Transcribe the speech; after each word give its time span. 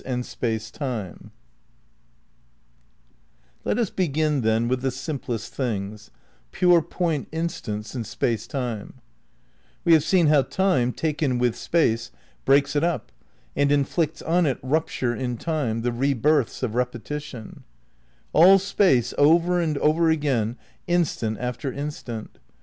ii 0.03 0.59
Let 3.63 3.77
us 3.77 3.91
begin, 3.91 4.41
then, 4.41 4.67
with 4.67 4.81
the 4.81 4.89
simplest 4.89 5.53
things, 5.53 6.09
pure 6.51 6.81
Con 6.81 6.89
point 6.89 7.27
instants 7.31 7.93
in 7.93 8.03
Space 8.03 8.47
Time, 8.47 8.95
s^us 9.85 9.93
T^g 9.97 10.25
jjg^^g 10.25 10.27
gggjj 10.27 10.45
j^Q^ 10.45 10.49
Time, 10.49 10.91
taken 10.91 11.37
with 11.37 11.55
Space, 11.55 12.09
breaks 12.45 12.75
and 12.75 12.83
it 12.83 12.87
up, 12.89 13.11
and 13.55 13.71
inflicts 13.71 14.23
on 14.23 14.47
it 14.47 14.57
rupture 14.63 15.13
in 15.15 15.37
Time, 15.37 15.83
the 15.83 15.91
re 15.91 16.15
births 16.15 16.59
^^^ 16.61 16.63
of 16.63 16.73
repetition. 16.73 17.63
All 18.33 18.57
Space, 18.57 19.13
over 19.19 19.61
and 19.61 19.77
over 19.77 20.09
again, 20.09 20.55
instant 20.87 21.37
after 21.39 21.71
instant. 21.71 22.39